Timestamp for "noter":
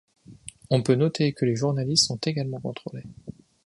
0.95-1.31